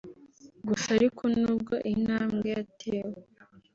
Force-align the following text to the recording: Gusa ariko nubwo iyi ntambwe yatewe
Gusa 0.67 0.87
ariko 0.97 1.23
nubwo 1.39 1.73
iyi 1.89 1.97
ntambwe 2.05 2.47
yatewe 2.55 3.19